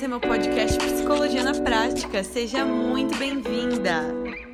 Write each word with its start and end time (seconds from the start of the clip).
esse 0.00 0.06
é 0.06 0.08
meu 0.08 0.18
podcast 0.18 0.78
Psicologia 0.78 1.42
na 1.42 1.52
Prática. 1.52 2.24
Seja 2.24 2.64
muito 2.64 3.14
bem-vinda! 3.18 4.49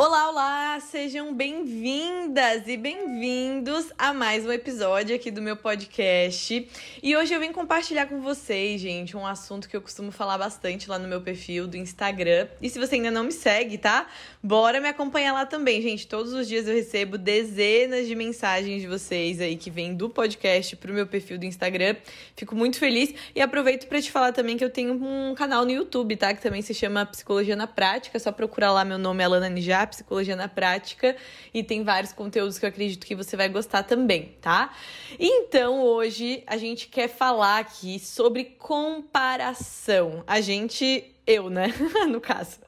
Olá, 0.00 0.28
olá! 0.28 0.78
Sejam 0.78 1.34
bem-vindas 1.34 2.68
e 2.68 2.76
bem-vindos 2.76 3.92
a 3.98 4.14
mais 4.14 4.46
um 4.46 4.52
episódio 4.52 5.16
aqui 5.16 5.28
do 5.28 5.42
meu 5.42 5.56
podcast. 5.56 6.68
E 7.02 7.16
hoje 7.16 7.34
eu 7.34 7.40
vim 7.40 7.52
compartilhar 7.52 8.06
com 8.06 8.20
vocês, 8.20 8.80
gente, 8.80 9.16
um 9.16 9.26
assunto 9.26 9.68
que 9.68 9.76
eu 9.76 9.82
costumo 9.82 10.12
falar 10.12 10.38
bastante 10.38 10.88
lá 10.88 11.00
no 11.00 11.08
meu 11.08 11.20
perfil 11.20 11.66
do 11.66 11.76
Instagram. 11.76 12.46
E 12.62 12.70
se 12.70 12.78
você 12.78 12.94
ainda 12.94 13.10
não 13.10 13.24
me 13.24 13.32
segue, 13.32 13.76
tá? 13.76 14.06
Bora 14.40 14.80
me 14.80 14.86
acompanhar 14.86 15.32
lá 15.32 15.44
também, 15.44 15.82
gente. 15.82 16.06
Todos 16.06 16.32
os 16.32 16.46
dias 16.46 16.68
eu 16.68 16.74
recebo 16.76 17.18
dezenas 17.18 18.06
de 18.06 18.14
mensagens 18.14 18.80
de 18.80 18.86
vocês 18.86 19.40
aí 19.40 19.56
que 19.56 19.68
vêm 19.68 19.96
do 19.96 20.08
podcast 20.08 20.76
pro 20.76 20.94
meu 20.94 21.08
perfil 21.08 21.38
do 21.38 21.44
Instagram. 21.44 21.96
Fico 22.36 22.54
muito 22.54 22.78
feliz 22.78 23.12
e 23.34 23.40
aproveito 23.40 23.88
para 23.88 24.00
te 24.00 24.12
falar 24.12 24.30
também 24.30 24.56
que 24.56 24.64
eu 24.64 24.70
tenho 24.70 24.94
um 24.94 25.34
canal 25.34 25.64
no 25.64 25.72
YouTube, 25.72 26.14
tá? 26.14 26.32
Que 26.32 26.40
também 26.40 26.62
se 26.62 26.72
chama 26.72 27.04
Psicologia 27.04 27.56
na 27.56 27.66
Prática. 27.66 28.16
É 28.16 28.20
só 28.20 28.30
procurar 28.30 28.72
lá, 28.72 28.84
meu 28.84 28.96
nome 28.96 29.24
é 29.24 29.26
Alana 29.26 29.48
Nijap 29.48 29.87
Psicologia 29.88 30.36
na 30.36 30.48
Prática 30.48 31.16
e 31.52 31.62
tem 31.62 31.82
vários 31.82 32.12
conteúdos 32.12 32.58
que 32.58 32.64
eu 32.64 32.68
acredito 32.68 33.06
que 33.06 33.14
você 33.14 33.36
vai 33.36 33.48
gostar 33.48 33.82
também, 33.82 34.36
tá? 34.40 34.72
Então, 35.18 35.82
hoje 35.82 36.42
a 36.46 36.56
gente 36.56 36.88
quer 36.88 37.08
falar 37.08 37.58
aqui 37.58 37.98
sobre 37.98 38.44
comparação. 38.44 40.22
A 40.26 40.40
gente, 40.40 41.14
eu, 41.26 41.50
né? 41.50 41.72
no 42.08 42.20
caso. 42.20 42.58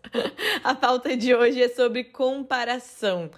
A 0.64 0.74
pauta 0.74 1.16
de 1.16 1.34
hoje 1.34 1.62
é 1.62 1.68
sobre 1.68 2.04
comparação. 2.04 3.30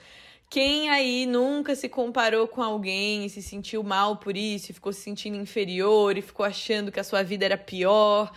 Quem 0.52 0.90
aí 0.90 1.24
nunca 1.24 1.74
se 1.74 1.88
comparou 1.88 2.46
com 2.46 2.62
alguém 2.62 3.24
e 3.24 3.30
se 3.30 3.40
sentiu 3.40 3.82
mal 3.82 4.18
por 4.18 4.36
isso, 4.36 4.70
e 4.70 4.74
ficou 4.74 4.92
se 4.92 5.00
sentindo 5.00 5.34
inferior 5.38 6.14
e 6.14 6.20
ficou 6.20 6.44
achando 6.44 6.92
que 6.92 7.00
a 7.00 7.04
sua 7.04 7.22
vida 7.22 7.46
era 7.46 7.56
pior? 7.56 8.30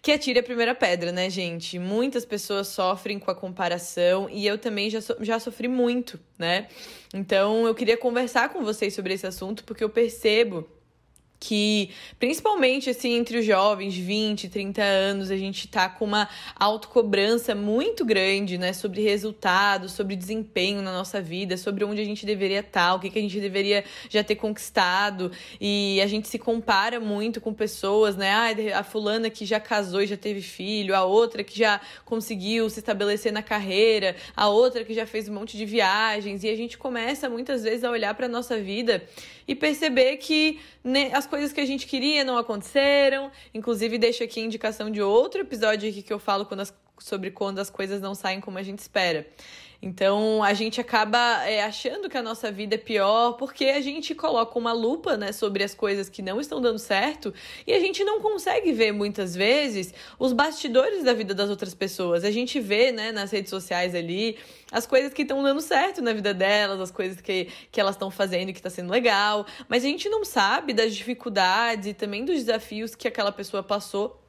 Que 0.00 0.12
atire 0.12 0.38
a 0.38 0.44
primeira 0.44 0.76
pedra, 0.76 1.10
né, 1.10 1.28
gente? 1.28 1.76
Muitas 1.76 2.24
pessoas 2.24 2.68
sofrem 2.68 3.18
com 3.18 3.32
a 3.32 3.34
comparação 3.34 4.30
e 4.30 4.46
eu 4.46 4.56
também 4.58 4.88
já, 4.88 5.00
so 5.00 5.16
já 5.18 5.40
sofri 5.40 5.66
muito, 5.66 6.20
né? 6.38 6.68
Então 7.12 7.66
eu 7.66 7.74
queria 7.74 7.96
conversar 7.96 8.50
com 8.50 8.62
vocês 8.62 8.94
sobre 8.94 9.14
esse 9.14 9.26
assunto 9.26 9.64
porque 9.64 9.82
eu 9.82 9.90
percebo 9.90 10.68
que 11.38 11.90
principalmente 12.18 12.90
assim 12.90 13.14
entre 13.14 13.38
os 13.38 13.44
jovens 13.44 13.94
20, 13.94 14.48
30 14.48 14.82
anos, 14.82 15.30
a 15.30 15.36
gente 15.36 15.68
tá 15.68 15.88
com 15.88 16.04
uma 16.04 16.28
autocobrança 16.58 17.54
muito 17.54 18.04
grande, 18.04 18.58
né, 18.58 18.72
sobre 18.72 19.02
resultados, 19.02 19.92
sobre 19.92 20.16
desempenho 20.16 20.82
na 20.82 20.92
nossa 20.92 21.20
vida, 21.20 21.56
sobre 21.56 21.84
onde 21.84 22.00
a 22.00 22.04
gente 22.04 22.24
deveria 22.24 22.60
estar, 22.60 22.88
tá, 22.88 22.94
o 22.94 23.00
que, 23.00 23.10
que 23.10 23.18
a 23.18 23.22
gente 23.22 23.38
deveria 23.40 23.84
já 24.08 24.24
ter 24.24 24.36
conquistado, 24.36 25.30
e 25.60 26.00
a 26.00 26.06
gente 26.06 26.28
se 26.28 26.38
compara 26.38 26.98
muito 26.98 27.40
com 27.40 27.52
pessoas, 27.52 28.16
né, 28.16 28.32
ah, 28.32 28.80
a 28.80 28.82
fulana 28.82 29.28
que 29.30 29.44
já 29.44 29.60
casou 29.60 30.02
e 30.02 30.06
já 30.06 30.16
teve 30.16 30.40
filho, 30.40 30.94
a 30.94 31.04
outra 31.04 31.44
que 31.44 31.56
já 31.56 31.80
conseguiu 32.04 32.68
se 32.70 32.80
estabelecer 32.80 33.32
na 33.32 33.42
carreira, 33.42 34.16
a 34.36 34.48
outra 34.48 34.84
que 34.84 34.94
já 34.94 35.06
fez 35.06 35.28
um 35.28 35.34
monte 35.34 35.56
de 35.56 35.64
viagens, 35.64 36.44
e 36.44 36.48
a 36.48 36.56
gente 36.56 36.78
começa 36.78 37.28
muitas 37.28 37.62
vezes 37.62 37.84
a 37.84 37.90
olhar 37.90 38.14
para 38.14 38.28
nossa 38.28 38.58
vida 38.58 39.06
e 39.46 39.54
perceber 39.54 40.16
que 40.16 40.58
né, 40.82 41.10
as 41.12 41.26
coisas 41.26 41.35
que 41.52 41.60
a 41.60 41.66
gente 41.66 41.86
queria 41.86 42.24
não 42.24 42.36
aconteceram. 42.36 43.30
Inclusive, 43.52 43.98
deixo 43.98 44.22
aqui 44.22 44.40
a 44.40 44.44
indicação 44.44 44.90
de 44.90 45.00
outro 45.00 45.40
episódio 45.40 45.88
aqui 45.88 46.02
que 46.02 46.12
eu 46.12 46.18
falo 46.18 46.46
quando 46.46 46.60
as, 46.60 46.74
sobre 46.98 47.30
quando 47.30 47.58
as 47.58 47.70
coisas 47.70 48.00
não 48.00 48.14
saem 48.14 48.40
como 48.40 48.58
a 48.58 48.62
gente 48.62 48.78
espera. 48.78 49.26
Então 49.86 50.42
a 50.42 50.52
gente 50.52 50.80
acaba 50.80 51.44
é, 51.44 51.62
achando 51.62 52.08
que 52.08 52.18
a 52.18 52.22
nossa 52.22 52.50
vida 52.50 52.74
é 52.74 52.78
pior 52.78 53.34
porque 53.34 53.66
a 53.66 53.80
gente 53.80 54.16
coloca 54.16 54.58
uma 54.58 54.72
lupa 54.72 55.16
né, 55.16 55.30
sobre 55.30 55.62
as 55.62 55.74
coisas 55.74 56.08
que 56.08 56.20
não 56.20 56.40
estão 56.40 56.60
dando 56.60 56.78
certo 56.80 57.32
e 57.64 57.72
a 57.72 57.78
gente 57.78 58.02
não 58.02 58.20
consegue 58.20 58.72
ver 58.72 58.90
muitas 58.90 59.36
vezes 59.36 59.94
os 60.18 60.32
bastidores 60.32 61.04
da 61.04 61.12
vida 61.14 61.32
das 61.32 61.48
outras 61.48 61.72
pessoas. 61.72 62.24
A 62.24 62.32
gente 62.32 62.58
vê 62.58 62.90
né, 62.90 63.12
nas 63.12 63.30
redes 63.30 63.48
sociais 63.48 63.94
ali 63.94 64.36
as 64.72 64.86
coisas 64.86 65.14
que 65.14 65.22
estão 65.22 65.40
dando 65.40 65.60
certo 65.60 66.02
na 66.02 66.12
vida 66.12 66.34
delas, 66.34 66.80
as 66.80 66.90
coisas 66.90 67.20
que, 67.20 67.46
que 67.70 67.80
elas 67.80 67.94
estão 67.94 68.10
fazendo 68.10 68.48
e 68.48 68.52
que 68.52 68.58
está 68.58 68.70
sendo 68.70 68.90
legal, 68.90 69.46
mas 69.68 69.84
a 69.84 69.86
gente 69.86 70.08
não 70.08 70.24
sabe 70.24 70.72
das 70.72 70.96
dificuldades 70.96 71.86
e 71.86 71.94
também 71.94 72.24
dos 72.24 72.34
desafios 72.34 72.96
que 72.96 73.06
aquela 73.06 73.30
pessoa 73.30 73.62
passou 73.62 74.20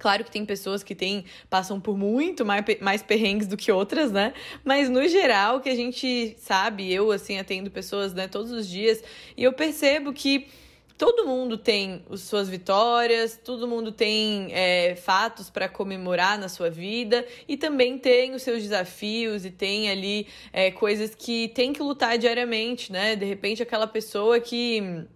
Claro 0.00 0.24
que 0.24 0.30
tem 0.30 0.46
pessoas 0.46 0.82
que 0.82 0.94
tem, 0.94 1.26
passam 1.50 1.78
por 1.78 1.96
muito 1.96 2.42
mais, 2.44 3.02
perrengues 3.02 3.46
do 3.46 3.56
que 3.56 3.70
outras, 3.70 4.10
né? 4.10 4.32
Mas 4.64 4.88
no 4.88 5.06
geral, 5.06 5.60
que 5.60 5.68
a 5.68 5.76
gente 5.76 6.34
sabe, 6.38 6.90
eu 6.92 7.12
assim 7.12 7.38
atendo 7.38 7.70
pessoas 7.70 8.14
né, 8.14 8.26
todos 8.26 8.50
os 8.50 8.66
dias, 8.66 9.04
e 9.36 9.44
eu 9.44 9.52
percebo 9.52 10.10
que 10.12 10.48
todo 10.96 11.26
mundo 11.26 11.58
tem 11.58 12.02
as 12.10 12.22
suas 12.22 12.48
vitórias, 12.48 13.38
todo 13.42 13.68
mundo 13.68 13.92
tem 13.92 14.48
é, 14.52 14.94
fatos 14.96 15.50
para 15.50 15.68
comemorar 15.68 16.38
na 16.38 16.48
sua 16.48 16.70
vida 16.70 17.26
e 17.46 17.58
também 17.58 17.98
tem 17.98 18.34
os 18.34 18.42
seus 18.42 18.62
desafios 18.62 19.44
e 19.44 19.50
tem 19.50 19.90
ali 19.90 20.26
é, 20.50 20.70
coisas 20.70 21.14
que 21.14 21.48
tem 21.48 21.74
que 21.74 21.82
lutar 21.82 22.16
diariamente, 22.16 22.90
né? 22.90 23.16
De 23.16 23.26
repente, 23.26 23.62
aquela 23.62 23.86
pessoa 23.86 24.40
que 24.40 25.06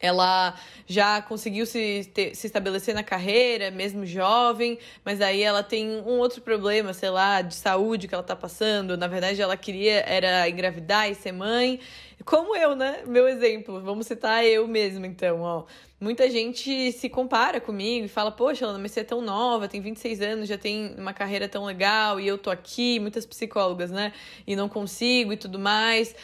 ela 0.00 0.54
já 0.86 1.20
conseguiu 1.22 1.66
se, 1.66 2.10
ter, 2.12 2.34
se 2.34 2.46
estabelecer 2.46 2.94
na 2.94 3.02
carreira, 3.02 3.70
mesmo 3.70 4.04
jovem, 4.04 4.78
mas 5.04 5.20
aí 5.20 5.42
ela 5.42 5.62
tem 5.62 5.88
um 5.88 6.18
outro 6.18 6.40
problema, 6.42 6.92
sei 6.92 7.10
lá, 7.10 7.42
de 7.42 7.54
saúde 7.54 8.06
que 8.06 8.14
ela 8.14 8.22
tá 8.22 8.36
passando. 8.36 8.96
Na 8.96 9.06
verdade, 9.06 9.40
ela 9.40 9.56
queria 9.56 10.00
era 10.06 10.48
engravidar 10.48 11.10
e 11.10 11.14
ser 11.14 11.32
mãe. 11.32 11.80
Como 12.24 12.56
eu, 12.56 12.74
né? 12.74 13.02
Meu 13.06 13.28
exemplo. 13.28 13.80
Vamos 13.80 14.06
citar 14.06 14.44
eu 14.44 14.66
mesma, 14.66 15.06
então, 15.06 15.40
ó. 15.40 15.64
Muita 15.98 16.30
gente 16.30 16.92
se 16.92 17.08
compara 17.08 17.58
comigo 17.58 18.04
e 18.04 18.08
fala, 18.08 18.30
poxa, 18.30 18.66
Ana, 18.66 18.78
mas 18.78 18.92
você 18.92 19.00
é 19.00 19.04
tão 19.04 19.22
nova, 19.22 19.66
tem 19.66 19.80
26 19.80 20.20
anos, 20.20 20.48
já 20.48 20.58
tem 20.58 20.94
uma 20.98 21.14
carreira 21.14 21.48
tão 21.48 21.64
legal 21.64 22.20
e 22.20 22.26
eu 22.26 22.36
tô 22.36 22.50
aqui, 22.50 23.00
muitas 23.00 23.24
psicólogas, 23.24 23.90
né? 23.90 24.12
E 24.46 24.54
não 24.54 24.68
consigo 24.68 25.32
e 25.32 25.38
tudo 25.38 25.58
mais. 25.58 26.14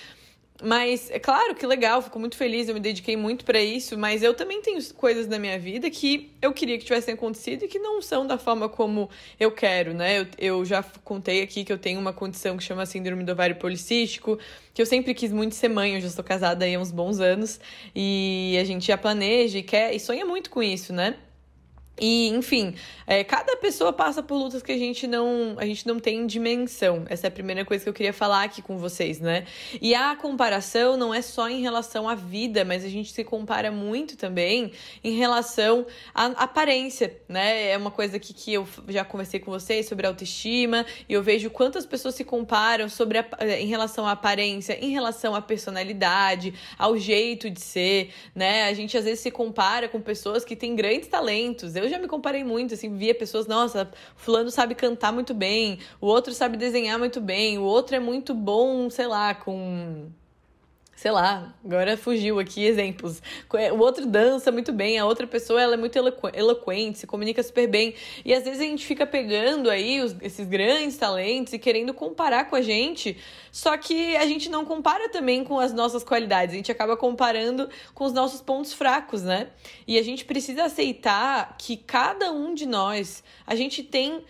Mas 0.63 1.11
é 1.11 1.19
claro 1.19 1.57
que 1.57 1.67
legal, 1.67 2.01
fico 2.01 2.21
muito 2.21 2.37
feliz, 2.37 2.69
eu 2.69 2.75
me 2.75 2.81
dediquei 2.81 3.17
muito 3.17 3.45
para 3.45 3.61
isso, 3.61 3.99
mas 3.99 4.23
eu 4.23 4.33
também 4.33 4.63
tenho 4.63 4.81
coisas 4.95 5.27
na 5.27 5.37
minha 5.37 5.59
vida 5.59 5.91
que 5.91 6.31
eu 6.41 6.53
queria 6.53 6.79
que 6.79 6.85
tivessem 6.85 7.15
acontecido 7.15 7.65
e 7.65 7.69
que 7.69 7.81
não 7.81 8.01
são 8.01 8.25
da 8.25 8.39
forma 8.39 8.69
como 8.69 9.11
eu 9.41 9.51
quero, 9.51 9.93
né? 9.93 10.21
Eu, 10.21 10.27
eu 10.39 10.65
já 10.65 10.81
contei 11.03 11.43
aqui 11.43 11.65
que 11.65 11.73
eu 11.73 11.79
tenho 11.79 11.99
uma 11.99 12.13
condição 12.13 12.57
que 12.57 12.63
chama 12.63 12.87
síndrome 12.87 13.25
do 13.25 13.33
ovário 13.33 13.57
policístico, 13.57 14.39
que 14.73 14.81
eu 14.81 14.87
sempre 14.87 15.15
quis 15.15 15.33
muito 15.33 15.57
ser 15.57 15.69
mãe, 15.69 15.97
eu 15.97 16.01
já 16.01 16.07
estou 16.07 16.25
casada 16.25 16.65
aí 16.65 16.77
há 16.77 16.81
uns 16.81 16.93
bons 16.93 17.19
anos, 17.19 17.59
e 17.93 18.57
a 18.61 18.65
gente 18.65 18.87
já 18.87 18.97
planeja 18.97 19.59
e 19.59 19.63
quer 19.65 19.93
e 19.93 19.99
sonha 19.99 20.25
muito 20.25 20.49
com 20.49 20.63
isso, 20.63 20.93
né? 20.93 21.17
E, 22.03 22.31
enfim, 22.31 22.75
é, 23.07 23.23
cada 23.23 23.57
pessoa 23.59 23.93
passa 23.93 24.25
por 24.25 24.35
lutas 24.35 24.61
que 24.61 24.73
a 24.73 24.77
gente 24.77 25.07
não 25.07 25.55
a 25.57 25.65
gente 25.65 25.87
não 25.87 26.01
tem 26.01 26.27
dimensão. 26.27 27.05
Essa 27.09 27.29
é 27.29 27.29
a 27.29 27.31
primeira 27.31 27.65
coisa 27.65 27.85
que 27.85 27.89
eu 27.89 27.95
queria 27.95 28.13
falar 28.13 28.43
aqui 28.43 28.61
com 28.61 28.77
vocês, 28.77 29.21
né? 29.21 29.47
E 29.81 29.95
a 29.95 30.17
comparação 30.17 30.97
não 30.97 31.15
é 31.15 31.23
só 31.23 31.49
em 31.49 31.61
relação 31.61 32.09
à 32.09 32.17
vida, 32.17 32.65
mas 32.65 32.85
a 32.85 32.89
gente 32.89 33.13
se 33.13 33.23
compara 33.23 33.71
muito 33.71 34.17
também 34.17 34.73
em 35.05 35.13
relação 35.13 35.87
à 36.13 36.25
aparência, 36.43 37.17
né? 37.29 37.71
É 37.71 37.79
uma 37.79 37.93
coisa 37.93 38.19
que, 38.19 38.35
que 38.35 38.53
eu 38.53 38.67
já 38.89 39.05
conversei 39.05 39.39
com 39.39 39.53
vocês 39.53 39.87
sobre 39.87 40.05
autoestima 40.05 40.85
e 41.09 41.13
eu 41.13 41.23
vejo 41.23 41.51
quantas 41.51 41.87
pessoas 41.87 42.17
se 42.17 42.25
comparam 42.25 42.89
sobre 42.89 43.19
a, 43.19 43.27
em 43.61 43.69
relação 43.69 44.09
à 44.09 44.11
aparência, 44.11 44.77
em 44.85 44.91
relação 44.91 45.37
à 45.37 45.41
personalidade, 45.41 46.53
ao 46.77 46.97
jeito 46.97 47.49
de 47.49 47.61
ser, 47.61 48.11
né? 48.35 48.65
A 48.65 48.75
gente 48.75 48.99
às 48.99 49.05
vezes 49.05 49.21
se 49.21 49.31
compara 49.31 49.89
com 49.89 50.01
pessoas 50.01 50.45
que 50.45 50.57
têm 50.57 50.75
grandes 50.75 51.07
talentos. 51.07 51.77
Eu 51.77 51.92
já 51.93 51.99
me 51.99 52.09
comparei 52.09 52.43
muito, 52.43 52.75
assim, 52.75 52.97
via 52.97 53.15
pessoas, 53.15 53.47
nossa, 53.47 53.91
fulano 54.17 54.51
sabe 54.51 54.75
cantar 54.75 55.13
muito 55.13 55.35
bem, 55.35 55.79
o 56.01 56.07
outro 56.07 56.33
sabe 56.33 56.57
desenhar 56.57 56.99
muito 56.99 57.21
bem, 57.21 57.59
o 57.59 57.63
outro 57.63 57.95
é 57.95 58.01
muito 58.01 58.35
bom, 58.35 58.89
sei 58.91 59.07
lá, 59.07 59.35
com 59.35 60.11
sei 61.03 61.11
lá, 61.11 61.53
agora 61.65 61.97
fugiu 61.97 62.39
aqui 62.39 62.65
exemplos. 62.65 63.21
O 63.75 63.79
outro 63.79 64.07
dança 64.07 64.53
muito 64.53 64.73
bem, 64.73 65.01
a 65.01 65.05
outra 65.05 65.27
pessoa 65.27 65.61
ela 65.61 65.75
é 65.75 65.77
muito 65.77 65.99
eloquente, 66.33 67.01
se 67.01 67.09
comunica 67.09 67.43
super 67.43 67.67
bem. 67.67 67.93
E 68.25 68.33
às 68.33 68.45
vezes 68.45 68.61
a 68.61 68.63
gente 68.63 68.87
fica 68.87 69.05
pegando 69.05 69.69
aí 69.69 70.01
os, 70.01 70.15
esses 70.23 70.47
grandes 70.47 70.97
talentos 70.97 71.53
e 71.55 71.59
querendo 71.59 71.93
comparar 71.93 72.49
com 72.49 72.55
a 72.55 72.63
gente, 72.63 73.17
só 73.51 73.77
que 73.77 74.17
a 74.17 74.25
gente 74.27 74.49
não 74.49 74.65
compara 74.65 75.09
também 75.09 75.43
com 75.43 75.59
as 75.59 75.73
nossas 75.73 76.05
qualidades, 76.05 76.55
a 76.55 76.57
gente 76.57 76.71
acaba 76.71 76.97
comparando 76.97 77.69
com 77.93 78.05
os 78.05 78.13
nossos 78.13 78.41
pontos 78.41 78.73
fracos, 78.73 79.25
né? 79.25 79.49
E 79.89 79.99
a 79.99 80.05
gente 80.05 80.25
precisa 80.25 80.67
aceitar 80.67 81.57
que 81.59 81.77
cada 81.77 82.31
um 82.31 82.55
de 82.55 82.65
nós, 82.65 83.25
a 83.45 83.57
gente 83.57 83.83
tem 83.83 84.23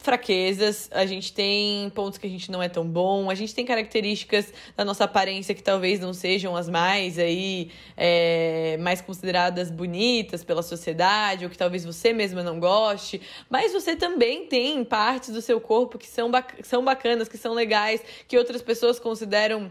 fraquezas, 0.00 0.88
a 0.92 1.04
gente 1.04 1.30
tem 1.32 1.90
pontos 1.90 2.18
que 2.18 2.26
a 2.26 2.30
gente 2.30 2.50
não 2.50 2.62
é 2.62 2.68
tão 2.68 2.86
bom, 2.86 3.30
a 3.30 3.34
gente 3.34 3.54
tem 3.54 3.66
características 3.66 4.52
da 4.74 4.82
nossa 4.82 5.04
aparência 5.04 5.54
que 5.54 5.62
talvez 5.62 6.00
não 6.00 6.14
sejam 6.14 6.56
as 6.56 6.70
mais 6.70 7.18
aí 7.18 7.70
é, 7.96 8.78
mais 8.80 9.02
consideradas 9.02 9.70
bonitas 9.70 10.42
pela 10.42 10.62
sociedade, 10.62 11.44
ou 11.44 11.50
que 11.50 11.58
talvez 11.58 11.84
você 11.84 12.14
mesma 12.14 12.42
não 12.42 12.58
goste, 12.58 13.20
mas 13.50 13.74
você 13.74 13.94
também 13.94 14.46
tem 14.46 14.82
partes 14.84 15.30
do 15.30 15.42
seu 15.42 15.60
corpo 15.60 15.98
que 15.98 16.08
são, 16.08 16.30
bac 16.30 16.54
são 16.62 16.82
bacanas, 16.82 17.28
que 17.28 17.36
são 17.36 17.52
legais, 17.52 18.02
que 18.26 18.38
outras 18.38 18.62
pessoas 18.62 18.98
consideram 18.98 19.70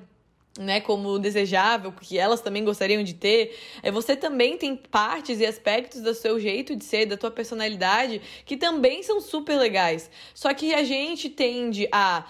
né, 0.60 0.82
como 0.82 1.18
desejável, 1.18 1.92
que 1.94 2.20
elas 2.20 2.42
também 2.42 2.66
gostariam 2.66 3.02
de 3.02 3.14
ter, 3.14 3.58
é 3.82 3.90
você 3.90 4.14
também 4.14 4.58
tem 4.58 4.76
partes 4.76 5.40
e 5.40 5.46
aspectos 5.46 6.02
do 6.02 6.14
seu 6.14 6.38
jeito 6.38 6.76
de 6.76 6.84
ser, 6.84 7.06
da 7.06 7.16
tua 7.16 7.32
personalidade, 7.32 8.22
que 8.46 8.58
também 8.58 9.02
são 9.02 9.22
super 9.22 9.58
legais. 9.58 10.12
Só 10.36 10.54
que 10.54 10.74
a 10.74 10.84
gente 10.84 11.30
tende 11.30 11.88
a 11.92 12.26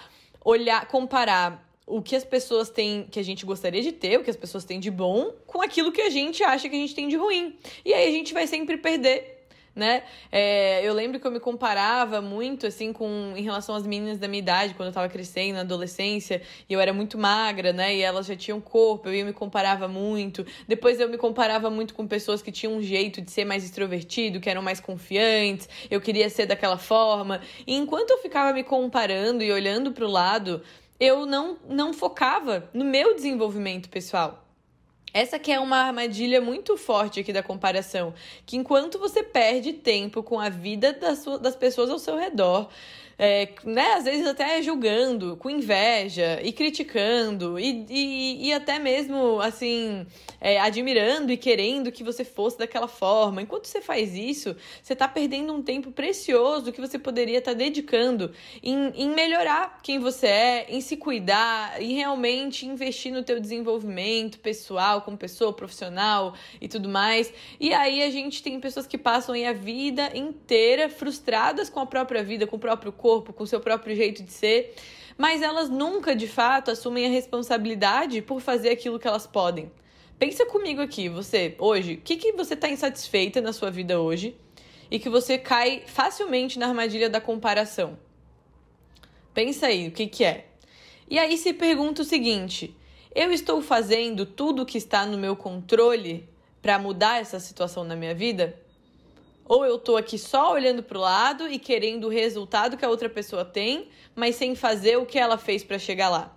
olhar, 0.45 0.87
comparar 0.87 1.67
o 1.87 2.03
que 2.03 2.15
as 2.15 2.23
pessoas 2.23 2.69
têm, 2.69 3.07
que 3.09 3.19
a 3.19 3.23
gente 3.23 3.43
gostaria 3.47 3.81
de 3.81 3.91
ter, 3.91 4.19
o 4.19 4.23
que 4.23 4.29
as 4.29 4.37
pessoas 4.37 4.63
têm 4.63 4.79
de 4.79 4.91
bom, 4.91 5.33
com 5.47 5.59
aquilo 5.59 5.91
que 5.91 6.01
a 6.01 6.09
gente 6.11 6.43
acha 6.43 6.69
que 6.69 6.75
a 6.75 6.79
gente 6.79 6.93
tem 6.93 7.07
de 7.07 7.15
ruim. 7.15 7.57
E 7.83 7.91
aí 7.91 8.07
a 8.07 8.11
gente 8.11 8.31
vai 8.31 8.45
sempre 8.45 8.77
perder 8.77 9.38
né? 9.79 10.03
É, 10.31 10.85
eu 10.87 10.93
lembro 10.93 11.19
que 11.19 11.25
eu 11.25 11.31
me 11.31 11.39
comparava 11.39 12.21
muito, 12.21 12.67
assim, 12.67 12.93
com 12.93 13.33
em 13.35 13.41
relação 13.41 13.73
às 13.73 13.87
meninas 13.87 14.19
da 14.19 14.27
minha 14.27 14.39
idade, 14.39 14.73
quando 14.75 14.87
eu 14.87 14.93
tava 14.93 15.09
crescendo, 15.09 15.55
na 15.55 15.61
adolescência, 15.61 16.41
e 16.69 16.73
eu 16.73 16.79
era 16.79 16.93
muito 16.93 17.17
magra, 17.17 17.73
né? 17.73 17.95
E 17.95 18.01
elas 18.01 18.27
já 18.27 18.35
tinham 18.35 18.59
corpo, 18.61 19.09
eu 19.09 19.25
me 19.25 19.33
comparava 19.33 19.87
muito. 19.87 20.45
Depois 20.67 20.99
eu 20.99 21.09
me 21.09 21.17
comparava 21.17 21.69
muito 21.69 21.93
com 21.93 22.05
pessoas 22.05 22.41
que 22.41 22.51
tinham 22.51 22.75
um 22.75 22.81
jeito 22.81 23.21
de 23.21 23.31
ser 23.31 23.45
mais 23.45 23.63
extrovertido, 23.63 24.39
que 24.39 24.49
eram 24.49 24.61
mais 24.61 24.79
confiantes, 24.79 25.67
eu 25.89 26.01
queria 26.01 26.29
ser 26.29 26.45
daquela 26.45 26.77
forma. 26.77 27.41
E 27.65 27.75
enquanto 27.75 28.11
eu 28.11 28.17
ficava 28.19 28.53
me 28.53 28.63
comparando 28.63 29.43
e 29.43 29.51
olhando 29.51 29.91
para 29.91 30.05
o 30.05 30.11
lado, 30.11 30.61
eu 30.99 31.25
não, 31.25 31.57
não 31.67 31.93
focava 31.93 32.69
no 32.73 32.83
meu 32.83 33.15
desenvolvimento 33.15 33.89
pessoal. 33.89 34.48
Essa 35.13 35.39
que 35.39 35.51
é 35.51 35.59
uma 35.59 35.77
armadilha 35.77 36.41
muito 36.41 36.77
forte 36.77 37.19
aqui 37.19 37.33
da 37.33 37.44
comparação, 37.44 38.13
que 38.45 38.57
enquanto 38.57 39.00
você 39.00 39.23
perde 39.23 39.73
tempo 39.73 40.21
com 40.21 40.39
a 40.39 40.50
vida 40.50 40.94
das, 40.94 41.25
das 41.41 41.56
pessoas 41.56 41.89
ao 41.89 42.00
seu 42.00 42.17
redor, 42.17 42.69
é, 43.21 43.50
né, 43.65 43.95
às 43.95 44.06
vezes 44.06 44.25
até 44.25 44.61
julgando, 44.61 45.35
com 45.35 45.50
inveja 45.50 46.39
e 46.41 46.53
criticando 46.53 47.59
e, 47.59 47.85
e, 47.89 48.47
e 48.47 48.53
até 48.53 48.79
mesmo 48.79 49.41
assim 49.41 50.07
é, 50.39 50.57
admirando 50.57 51.29
e 51.29 51.35
querendo 51.35 51.91
que 51.91 52.01
você 52.01 52.23
fosse 52.23 52.57
daquela 52.57 52.88
forma. 52.88 53.41
Enquanto 53.41 53.65
você 53.65 53.81
faz 53.81 54.15
isso, 54.15 54.56
você 54.81 54.94
está 54.94 55.06
perdendo 55.06 55.53
um 55.53 55.61
tempo 55.61 55.91
precioso 55.91 56.71
que 56.71 56.79
você 56.79 56.97
poderia 56.97 57.39
estar 57.39 57.51
tá 57.51 57.57
dedicando 57.57 58.31
em, 58.63 58.94
em 58.95 59.09
melhorar 59.09 59.79
quem 59.83 60.00
você 60.00 60.27
é, 60.27 60.65
em 60.69 60.79
se 60.79 60.95
cuidar, 60.95 61.81
em 61.81 61.95
realmente 61.95 62.65
investir 62.65 63.11
no 63.11 63.21
teu 63.21 63.38
desenvolvimento 63.38 64.39
pessoal, 64.39 64.98
como 65.01 65.17
pessoa 65.17 65.53
profissional 65.53 66.33
e 66.59 66.67
tudo 66.67 66.89
mais. 66.89 67.31
E 67.59 67.73
aí 67.73 68.01
a 68.01 68.09
gente 68.09 68.41
tem 68.41 68.59
pessoas 68.59 68.87
que 68.87 68.97
passam 68.97 69.35
a 69.35 69.53
vida 69.53 70.15
inteira 70.17 70.89
frustradas 70.89 71.69
com 71.69 71.79
a 71.79 71.85
própria 71.85 72.23
vida, 72.23 72.47
com 72.47 72.55
o 72.55 72.59
próprio 72.59 72.91
corpo 72.91 73.09
corpo, 73.09 73.33
com 73.33 73.43
o 73.43 73.47
seu 73.47 73.59
próprio 73.59 73.95
jeito 73.95 74.23
de 74.23 74.31
ser, 74.31 74.75
mas 75.17 75.41
elas 75.41 75.69
nunca 75.69 76.15
de 76.15 76.27
fato 76.27 76.71
assumem 76.71 77.05
a 77.05 77.09
responsabilidade 77.09 78.21
por 78.21 78.39
fazer 78.39 78.69
aquilo 78.69 78.99
que 78.99 79.07
elas 79.07 79.27
podem. 79.27 79.71
Pensa 80.17 80.45
comigo 80.45 80.81
aqui, 80.81 81.09
você, 81.09 81.55
hoje, 81.57 81.93
o 81.93 82.01
que, 82.01 82.17
que 82.17 82.33
você 82.33 82.53
está 82.53 82.69
insatisfeita 82.69 83.41
na 83.41 83.53
sua 83.53 83.71
vida 83.71 83.99
hoje 83.99 84.35
e 84.91 84.99
que 84.99 85.09
você 85.09 85.37
cai 85.37 85.83
facilmente 85.85 86.59
na 86.59 86.67
armadilha 86.67 87.09
da 87.09 87.21
comparação? 87.21 87.97
Pensa 89.33 89.67
aí, 89.67 89.87
o 89.87 89.91
que, 89.91 90.07
que 90.07 90.23
é? 90.23 90.47
E 91.09 91.17
aí 91.17 91.37
se 91.37 91.53
pergunta 91.53 92.01
o 92.01 92.05
seguinte: 92.05 92.75
eu 93.19 93.33
estou 93.33 93.62
fazendo 93.62 94.25
tudo 94.25 94.62
o 94.62 94.66
que 94.66 94.77
está 94.77 95.06
no 95.06 95.18
meu 95.18 95.36
controle 95.36 96.25
para 96.62 96.80
mudar 96.80 97.19
essa 97.19 97.38
situação 97.38 97.83
na 97.83 97.94
minha 97.94 98.16
vida? 98.16 98.57
Ou 99.44 99.66
eu 99.66 99.77
tô 99.77 99.98
aqui 99.98 100.18
só 100.18 100.54
olhando 100.54 100.81
pro 100.81 101.01
lado 101.01 101.45
e 101.45 101.60
querendo 101.60 102.06
o 102.06 102.10
resultado 102.10 102.77
que 102.77 102.86
a 102.86 102.89
outra 102.89 103.10
pessoa 103.10 103.44
tem, 103.44 103.89
mas 104.16 104.38
sem 104.38 104.56
fazer 104.56 104.98
o 104.98 105.06
que 105.06 105.19
ela 105.19 105.38
fez 105.38 105.66
para 105.66 105.77
chegar 105.77 106.07
lá. 106.07 106.33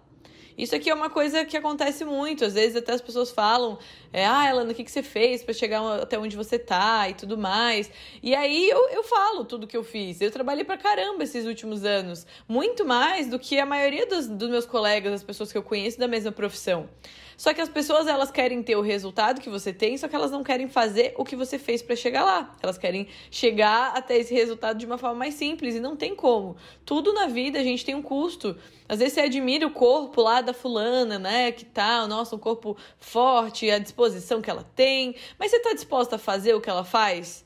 Isso 0.59 0.75
aqui 0.75 0.91
é 0.91 0.95
uma 0.95 1.09
coisa 1.09 1.45
que 1.45 1.57
acontece 1.57 2.05
muito. 2.05 2.45
Às 2.45 2.55
vezes 2.55 2.75
até 2.75 2.93
as 2.93 3.01
pessoas 3.01 3.31
falam, 3.31 3.79
é, 4.13 4.27
ah, 4.27 4.49
Elana, 4.49 4.73
o 4.73 4.75
que, 4.75 4.85
que 4.85 4.91
você 4.91 5.03
fez 5.03 5.43
para 5.43 5.55
chegar 5.55 5.81
até 6.01 6.19
onde 6.19 6.37
você 6.37 6.59
tá 6.59 7.09
e 7.09 7.15
tudo 7.15 7.39
mais. 7.39 7.91
E 8.23 8.35
aí 8.35 8.69
eu, 8.69 8.89
eu 8.91 9.03
falo 9.03 9.45
tudo 9.45 9.67
que 9.67 9.77
eu 9.77 9.83
fiz. 9.83 10.21
Eu 10.21 10.31
trabalhei 10.31 10.65
pra 10.65 10.77
caramba 10.77 11.25
esses 11.25 11.47
últimos 11.47 11.85
anos. 11.85 12.27
Muito 12.47 12.85
mais 12.85 13.29
do 13.29 13.39
que 13.39 13.59
a 13.59 13.65
maioria 13.65 14.07
dos, 14.07 14.27
dos 14.27 14.51
meus 14.51 14.67
colegas, 14.67 15.13
as 15.15 15.25
pessoas 15.25 15.51
que 15.51 15.57
eu 15.57 15.63
conheço 15.63 15.99
da 15.99 16.07
mesma 16.07 16.31
profissão. 16.31 16.89
Só 17.37 17.53
que 17.53 17.61
as 17.61 17.69
pessoas 17.69 18.07
elas 18.07 18.31
querem 18.31 18.63
ter 18.63 18.77
o 18.77 18.81
resultado 18.81 19.41
que 19.41 19.51
você 19.51 19.73
tem, 19.73 19.97
só 19.97 20.07
que 20.07 20.15
elas 20.15 20.31
não 20.31 20.45
querem 20.45 20.69
fazer 20.69 21.13
o 21.17 21.25
que 21.25 21.35
você 21.35 21.59
fez 21.59 21.83
para 21.83 21.97
chegar 21.97 22.25
lá. 22.25 22.55
Elas 22.63 22.79
querem 22.79 23.09
chegar 23.31 23.97
até 23.97 24.17
esse 24.17 24.33
resultado 24.33 24.79
de 24.79 24.87
uma 24.87 24.99
forma 24.99 25.17
mais 25.17 25.35
simples 25.35 25.75
e 25.75 25.81
não 25.81 25.97
tem 25.97 26.15
como. 26.15 26.57
Tudo 26.85 27.13
na 27.13 27.27
vida 27.27 27.59
a 27.59 27.63
gente 27.65 27.85
tem 27.85 27.95
um 27.95 28.03
custo. 28.03 28.57
Às 28.89 28.99
vezes 28.99 29.15
você 29.15 29.23
admira 29.23 29.67
o 29.67 29.71
corpo 29.71 30.21
lá 30.21 30.41
da 30.41 30.53
fulana, 30.53 31.19
né? 31.19 31.51
Que 31.51 31.65
tá, 31.65 32.07
nossa, 32.07 32.37
um 32.37 32.39
corpo 32.39 32.77
forte, 32.99 33.71
a 33.71 33.79
disposição 33.79 34.02
que 34.43 34.51
ela 34.51 34.65
tem, 34.75 35.15
mas 35.39 35.51
você 35.51 35.61
tá 35.61 35.73
disposta 35.73 36.17
a 36.17 36.19
fazer 36.19 36.55
o 36.55 36.61
que 36.61 36.71
ela 36.71 36.85
faz? 36.85 37.45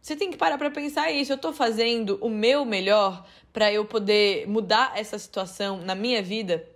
Você 0.00 0.16
tem 0.16 0.30
que 0.30 0.36
parar 0.36 0.56
para 0.56 0.70
pensar 0.70 1.10
isso. 1.10 1.32
Eu 1.32 1.38
tô 1.38 1.52
fazendo 1.52 2.18
o 2.20 2.30
meu 2.30 2.64
melhor 2.64 3.26
para 3.52 3.72
eu 3.72 3.84
poder 3.84 4.46
mudar 4.46 4.92
essa 4.96 5.18
situação 5.18 5.82
na 5.82 5.94
minha 5.94 6.22
vida, 6.22 6.66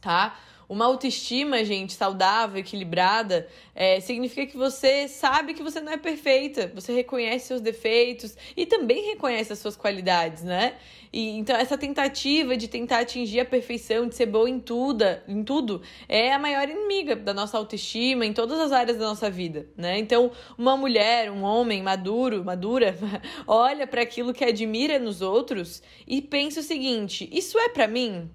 tá? 0.00 0.38
Uma 0.70 0.84
autoestima, 0.84 1.64
gente, 1.64 1.94
saudável, 1.94 2.60
equilibrada, 2.60 3.48
é, 3.74 3.98
significa 3.98 4.46
que 4.46 4.56
você 4.56 5.08
sabe 5.08 5.52
que 5.52 5.64
você 5.64 5.80
não 5.80 5.90
é 5.90 5.96
perfeita, 5.96 6.70
você 6.72 6.92
reconhece 6.92 7.48
seus 7.48 7.60
defeitos 7.60 8.36
e 8.56 8.64
também 8.64 9.06
reconhece 9.06 9.52
as 9.52 9.58
suas 9.58 9.74
qualidades, 9.74 10.44
né? 10.44 10.76
E, 11.12 11.30
então, 11.30 11.56
essa 11.56 11.76
tentativa 11.76 12.56
de 12.56 12.68
tentar 12.68 13.00
atingir 13.00 13.40
a 13.40 13.44
perfeição, 13.44 14.06
de 14.06 14.14
ser 14.14 14.26
boa 14.26 14.48
em 14.48 14.60
tudo, 14.60 15.04
em 15.26 15.42
tudo, 15.42 15.82
é 16.08 16.32
a 16.32 16.38
maior 16.38 16.68
inimiga 16.68 17.16
da 17.16 17.34
nossa 17.34 17.58
autoestima 17.58 18.24
em 18.24 18.32
todas 18.32 18.60
as 18.60 18.70
áreas 18.70 18.96
da 18.96 19.06
nossa 19.06 19.28
vida, 19.28 19.66
né? 19.76 19.98
Então, 19.98 20.30
uma 20.56 20.76
mulher, 20.76 21.32
um 21.32 21.42
homem 21.42 21.82
maduro, 21.82 22.44
madura, 22.44 22.96
olha 23.44 23.88
para 23.88 24.02
aquilo 24.02 24.32
que 24.32 24.44
admira 24.44 25.00
nos 25.00 25.20
outros 25.20 25.82
e 26.06 26.22
pensa 26.22 26.60
o 26.60 26.62
seguinte: 26.62 27.28
isso 27.32 27.58
é 27.58 27.68
para 27.70 27.88
mim? 27.88 28.30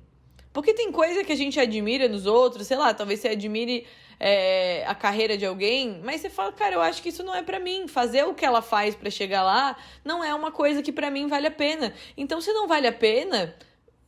Porque 0.55 0.73
tem 0.73 0.89
coisa 0.89 1.21
que 1.21 1.33
a 1.33 1.35
gente 1.35 1.59
admira 1.59 2.07
nos 2.07 2.25
outros, 2.25 2.65
sei 2.65 2.77
lá, 2.77 2.93
talvez 2.93 3.19
você 3.19 3.27
admire 3.27 3.85
é, 4.17 4.85
a 4.87 4.95
carreira 4.95 5.37
de 5.37 5.45
alguém, 5.45 5.99
mas 6.01 6.21
você 6.21 6.29
fala, 6.29 6.53
cara, 6.53 6.75
eu 6.75 6.81
acho 6.81 7.03
que 7.03 7.09
isso 7.09 7.25
não 7.25 7.35
é 7.35 7.43
para 7.43 7.59
mim. 7.59 7.89
Fazer 7.89 8.23
o 8.23 8.33
que 8.33 8.45
ela 8.45 8.61
faz 8.61 8.95
para 8.95 9.09
chegar 9.09 9.43
lá 9.43 9.75
não 10.01 10.23
é 10.23 10.33
uma 10.33 10.53
coisa 10.53 10.81
que 10.81 10.93
para 10.93 11.11
mim 11.11 11.27
vale 11.27 11.47
a 11.47 11.51
pena. 11.51 11.93
Então, 12.15 12.39
se 12.39 12.53
não 12.53 12.69
vale 12.69 12.87
a 12.87 12.93
pena, 12.93 13.53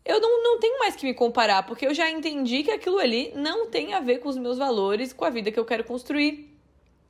eu 0.05 0.21
não, 0.21 0.41
não 0.41 0.57
tenho 0.57 0.79
mais 0.79 0.95
que 0.95 1.05
me 1.05 1.13
comparar, 1.13 1.63
porque 1.63 1.85
eu 1.85 1.93
já 1.93 2.09
entendi 2.09 2.63
que 2.63 2.71
aquilo 2.71 2.97
ali 2.97 3.33
não 3.35 3.69
tem 3.69 3.93
a 3.93 3.99
ver 3.99 4.19
com 4.19 4.29
os 4.29 4.37
meus 4.37 4.57
valores, 4.57 5.11
com 5.11 5.25
a 5.25 5.29
vida 5.29 5.51
que 5.51 5.59
eu 5.59 5.65
quero 5.65 5.83
construir. 5.83 6.56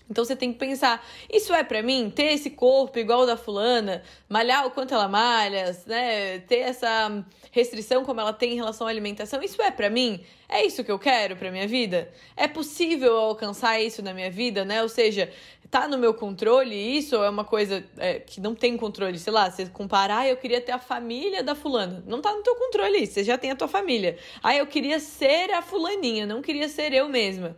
Então 0.09 0.23
você 0.23 0.35
tem 0.35 0.53
que 0.53 0.59
pensar, 0.59 1.05
isso 1.31 1.53
é 1.53 1.63
para 1.63 1.83
mim? 1.83 2.11
Ter 2.13 2.33
esse 2.33 2.49
corpo 2.49 2.97
igual 2.97 3.25
da 3.25 3.35
fulana, 3.35 4.01
malhar 4.29 4.65
o 4.65 4.71
quanto 4.71 4.93
ela 4.93 5.07
malha, 5.07 5.77
né? 5.85 6.39
Ter 6.39 6.59
essa 6.59 7.25
restrição 7.51 8.05
como 8.05 8.21
ela 8.21 8.31
tem 8.31 8.53
em 8.53 8.55
relação 8.55 8.87
à 8.87 8.89
alimentação, 8.89 9.41
isso 9.41 9.61
é 9.61 9.71
para 9.71 9.89
mim? 9.89 10.23
É 10.47 10.65
isso 10.65 10.83
que 10.83 10.91
eu 10.91 10.97
quero 10.97 11.35
para 11.35 11.51
minha 11.51 11.67
vida? 11.67 12.09
É 12.37 12.47
possível 12.47 13.17
alcançar 13.17 13.81
isso 13.81 14.01
na 14.01 14.13
minha 14.13 14.31
vida, 14.31 14.63
né? 14.63 14.81
Ou 14.81 14.87
seja, 14.87 15.29
tá 15.69 15.87
no 15.87 15.97
meu 15.97 16.13
controle 16.13 16.73
isso 16.73 17.17
ou 17.17 17.23
é 17.23 17.29
uma 17.29 17.43
coisa 17.43 17.83
é, 17.97 18.19
que 18.19 18.39
não 18.39 18.55
tem 18.55 18.77
controle? 18.77 19.19
Sei 19.19 19.33
lá, 19.33 19.51
você 19.51 19.65
comparar, 19.65 20.19
ah, 20.19 20.27
eu 20.27 20.37
queria 20.37 20.61
ter 20.61 20.71
a 20.71 20.79
família 20.79 21.43
da 21.43 21.53
fulana. 21.53 22.03
Não 22.07 22.21
tá 22.21 22.31
no 22.33 22.41
teu 22.43 22.55
controle 22.55 22.99
isso, 22.99 23.13
você 23.13 23.23
já 23.25 23.37
tem 23.37 23.51
a 23.51 23.55
tua 23.55 23.67
família. 23.67 24.17
Ah, 24.41 24.55
eu 24.55 24.65
queria 24.65 24.99
ser 24.99 25.51
a 25.51 25.61
fulaninha, 25.61 26.25
não 26.25 26.41
queria 26.41 26.69
ser 26.69 26.93
eu 26.93 27.09
mesma. 27.09 27.57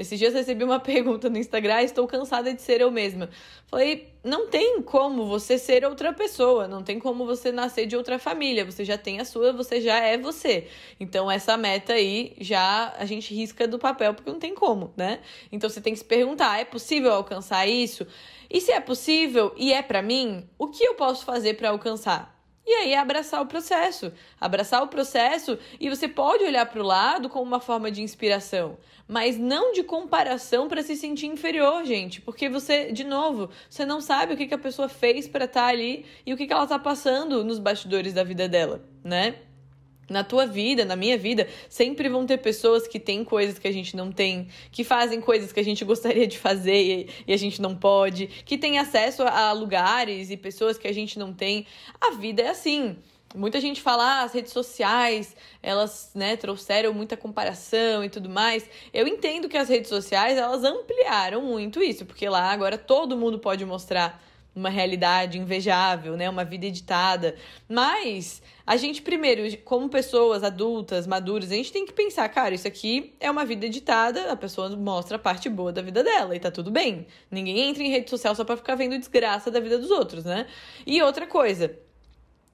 Esses 0.00 0.18
dias 0.18 0.32
recebi 0.32 0.64
uma 0.64 0.80
pergunta 0.80 1.28
no 1.28 1.36
Instagram, 1.36 1.82
estou 1.82 2.06
cansada 2.06 2.54
de 2.54 2.62
ser 2.62 2.80
eu 2.80 2.90
mesma. 2.90 3.28
Falei, 3.66 4.08
não 4.24 4.48
tem 4.48 4.80
como 4.80 5.26
você 5.26 5.58
ser 5.58 5.84
outra 5.84 6.10
pessoa, 6.10 6.66
não 6.66 6.82
tem 6.82 6.98
como 6.98 7.26
você 7.26 7.52
nascer 7.52 7.86
de 7.86 7.94
outra 7.94 8.18
família, 8.18 8.64
você 8.64 8.82
já 8.82 8.96
tem 8.96 9.20
a 9.20 9.26
sua, 9.26 9.52
você 9.52 9.78
já 9.78 9.98
é 9.98 10.16
você. 10.16 10.68
Então 10.98 11.30
essa 11.30 11.54
meta 11.54 11.92
aí 11.92 12.34
já 12.40 12.94
a 12.98 13.04
gente 13.04 13.34
risca 13.34 13.68
do 13.68 13.78
papel 13.78 14.14
porque 14.14 14.30
não 14.30 14.38
tem 14.38 14.54
como, 14.54 14.90
né? 14.96 15.20
Então 15.52 15.68
você 15.68 15.82
tem 15.82 15.92
que 15.92 15.98
se 15.98 16.04
perguntar, 16.04 16.58
é 16.58 16.64
possível 16.64 17.12
alcançar 17.12 17.66
isso? 17.66 18.06
E 18.48 18.58
se 18.58 18.72
é 18.72 18.80
possível 18.80 19.52
e 19.54 19.70
é 19.70 19.82
para 19.82 20.00
mim, 20.00 20.48
o 20.58 20.68
que 20.68 20.82
eu 20.82 20.94
posso 20.94 21.26
fazer 21.26 21.54
para 21.54 21.68
alcançar? 21.68 22.39
E 22.70 22.72
aí 22.72 22.92
é 22.92 22.98
abraçar 22.98 23.42
o 23.42 23.46
processo. 23.46 24.12
Abraçar 24.40 24.80
o 24.80 24.86
processo 24.86 25.58
e 25.80 25.88
você 25.88 26.06
pode 26.06 26.44
olhar 26.44 26.64
para 26.66 26.80
o 26.80 26.86
lado 26.86 27.28
como 27.28 27.42
uma 27.42 27.58
forma 27.58 27.90
de 27.90 28.00
inspiração, 28.00 28.78
mas 29.08 29.36
não 29.36 29.72
de 29.72 29.82
comparação 29.82 30.68
para 30.68 30.80
se 30.80 30.94
sentir 30.94 31.26
inferior, 31.26 31.84
gente. 31.84 32.20
Porque 32.20 32.48
você, 32.48 32.92
de 32.92 33.02
novo, 33.02 33.50
você 33.68 33.84
não 33.84 34.00
sabe 34.00 34.34
o 34.34 34.36
que, 34.36 34.46
que 34.46 34.54
a 34.54 34.58
pessoa 34.58 34.88
fez 34.88 35.26
para 35.26 35.46
estar 35.46 35.62
tá 35.62 35.66
ali 35.66 36.06
e 36.24 36.32
o 36.32 36.36
que, 36.36 36.46
que 36.46 36.52
ela 36.52 36.62
está 36.62 36.78
passando 36.78 37.42
nos 37.42 37.58
bastidores 37.58 38.12
da 38.12 38.22
vida 38.22 38.48
dela, 38.48 38.84
né? 39.02 39.34
Na 40.10 40.24
tua 40.24 40.44
vida, 40.44 40.84
na 40.84 40.96
minha 40.96 41.16
vida, 41.16 41.46
sempre 41.68 42.08
vão 42.08 42.26
ter 42.26 42.38
pessoas 42.38 42.88
que 42.88 42.98
têm 42.98 43.24
coisas 43.24 43.58
que 43.58 43.68
a 43.68 43.72
gente 43.72 43.96
não 43.96 44.10
tem, 44.10 44.48
que 44.72 44.82
fazem 44.82 45.20
coisas 45.20 45.52
que 45.52 45.60
a 45.60 45.64
gente 45.64 45.84
gostaria 45.86 46.26
de 46.26 46.36
fazer 46.36 47.08
e, 47.26 47.32
a 47.32 47.36
gente 47.36 47.62
não 47.62 47.76
pode, 47.76 48.26
que 48.26 48.58
têm 48.58 48.78
acesso 48.78 49.22
a 49.22 49.52
lugares 49.52 50.30
e 50.30 50.36
pessoas 50.36 50.76
que 50.76 50.88
a 50.88 50.92
gente 50.92 51.18
não 51.18 51.32
tem. 51.32 51.64
A 52.00 52.10
vida 52.10 52.42
é 52.42 52.48
assim. 52.48 52.96
Muita 53.32 53.60
gente 53.60 53.80
fala, 53.80 54.02
ah, 54.02 54.22
as 54.24 54.32
redes 54.32 54.52
sociais, 54.52 55.36
elas, 55.62 56.10
né, 56.16 56.36
trouxeram 56.36 56.92
muita 56.92 57.16
comparação 57.16 58.02
e 58.02 58.10
tudo 58.10 58.28
mais. 58.28 58.68
Eu 58.92 59.06
entendo 59.06 59.48
que 59.48 59.56
as 59.56 59.68
redes 59.68 59.88
sociais, 59.88 60.36
elas 60.36 60.64
ampliaram 60.64 61.40
muito 61.40 61.80
isso, 61.80 62.04
porque 62.04 62.28
lá 62.28 62.50
agora 62.50 62.76
todo 62.76 63.16
mundo 63.16 63.38
pode 63.38 63.64
mostrar 63.64 64.20
uma 64.54 64.68
realidade 64.68 65.38
invejável, 65.38 66.16
né, 66.16 66.28
uma 66.28 66.44
vida 66.44 66.66
editada. 66.66 67.36
Mas 67.68 68.42
a 68.66 68.76
gente 68.76 69.02
primeiro, 69.02 69.56
como 69.58 69.88
pessoas 69.88 70.42
adultas, 70.42 71.06
maduras, 71.06 71.50
a 71.50 71.54
gente 71.54 71.72
tem 71.72 71.86
que 71.86 71.92
pensar, 71.92 72.28
cara, 72.28 72.54
isso 72.54 72.68
aqui 72.68 73.14
é 73.20 73.30
uma 73.30 73.44
vida 73.44 73.66
editada, 73.66 74.30
a 74.30 74.36
pessoa 74.36 74.68
mostra 74.76 75.16
a 75.16 75.20
parte 75.20 75.48
boa 75.48 75.72
da 75.72 75.82
vida 75.82 76.02
dela 76.02 76.34
e 76.34 76.40
tá 76.40 76.50
tudo 76.50 76.70
bem. 76.70 77.06
Ninguém 77.30 77.58
entra 77.60 77.82
em 77.82 77.90
rede 77.90 78.10
social 78.10 78.34
só 78.34 78.44
para 78.44 78.56
ficar 78.56 78.74
vendo 78.74 78.98
desgraça 78.98 79.50
da 79.50 79.60
vida 79.60 79.78
dos 79.78 79.90
outros, 79.90 80.24
né? 80.24 80.46
E 80.86 81.00
outra 81.02 81.26
coisa, 81.26 81.78